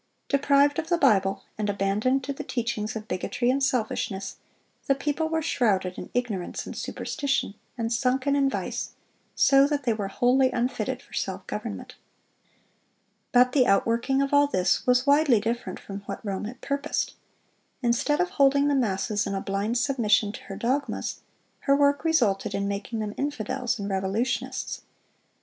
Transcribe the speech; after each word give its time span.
Deprived 0.29 0.79
of 0.79 0.89
the 0.89 0.97
Bible, 0.97 1.43
and 1.59 1.69
abandoned 1.69 2.23
to 2.23 2.33
the 2.33 2.43
teachings 2.43 2.95
of 2.95 3.07
bigotry 3.07 3.51
and 3.51 3.63
selfishness, 3.63 4.37
the 4.87 4.95
people 4.95 5.29
were 5.29 5.43
shrouded 5.43 5.95
in 5.95 6.09
ignorance 6.15 6.65
and 6.65 6.75
superstition, 6.75 7.53
and 7.77 7.93
sunken 7.93 8.35
in 8.35 8.49
vice, 8.49 8.93
so 9.35 9.67
that 9.67 9.83
they 9.83 9.93
were 9.93 10.07
wholly 10.07 10.49
unfitted 10.51 11.03
for 11.03 11.13
self 11.13 11.45
government. 11.45 11.97
But 13.31 13.51
the 13.51 13.67
outworking 13.67 14.23
of 14.23 14.33
all 14.33 14.47
this 14.47 14.87
was 14.87 15.05
widely 15.05 15.39
different 15.39 15.79
from 15.79 15.99
what 16.07 16.25
Rome 16.25 16.45
had 16.45 16.61
purposed. 16.61 17.13
Instead 17.83 18.19
of 18.19 18.29
holding 18.31 18.69
the 18.69 18.73
masses 18.73 19.27
in 19.27 19.35
a 19.35 19.39
blind 19.41 19.77
submission 19.77 20.31
to 20.31 20.43
her 20.45 20.55
dogmas, 20.55 21.21
her 21.67 21.75
work 21.75 22.03
resulted 22.03 22.55
in 22.55 22.67
making 22.67 22.97
them 22.97 23.13
infidels 23.19 23.77
and 23.77 23.87
revolutionists. 23.87 24.81